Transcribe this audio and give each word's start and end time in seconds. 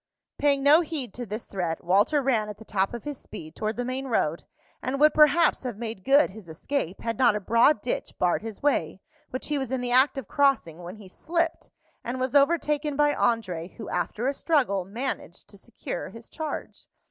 Paying 0.39 0.63
no 0.63 0.81
heed 0.81 1.13
to 1.13 1.27
this 1.27 1.45
threat, 1.45 1.83
Walter 1.83 2.23
ran 2.23 2.49
at 2.49 2.57
the 2.57 2.65
top 2.65 2.95
of 2.95 3.03
his 3.03 3.19
speed 3.19 3.55
toward 3.55 3.77
the 3.77 3.85
main 3.85 4.07
road, 4.07 4.43
and 4.81 4.99
would 4.99 5.13
perhaps 5.13 5.61
have 5.61 5.77
made 5.77 6.03
good 6.03 6.31
his 6.31 6.49
escape 6.49 7.01
had 7.01 7.19
not 7.19 7.35
a 7.35 7.39
broad 7.39 7.83
ditch 7.83 8.17
barred 8.17 8.41
his 8.41 8.63
way, 8.63 8.99
which 9.29 9.49
he 9.49 9.59
was 9.59 9.71
in 9.71 9.79
the 9.79 9.91
act 9.91 10.17
of 10.17 10.27
crossing, 10.27 10.79
when 10.81 10.95
he 10.95 11.07
slipped, 11.07 11.69
and 12.03 12.19
was 12.19 12.33
overtaken 12.33 12.95
by 12.95 13.13
André, 13.13 13.75
who, 13.75 13.89
after 13.89 14.25
a 14.25 14.33
struggle, 14.33 14.85
managed 14.85 15.47
to 15.49 15.57
secure 15.59 16.09
his 16.09 16.31
charge. 16.31 16.87